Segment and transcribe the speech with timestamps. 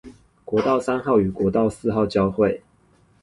[0.45, 2.63] 國道三號與國道四號交會